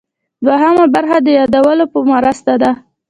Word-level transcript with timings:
دوهمه 0.45 0.85
برخه 0.95 1.17
د 1.21 1.27
یادولو 1.39 1.85
په 1.93 1.99
مرسته 2.11 2.53
ده. 2.61 2.71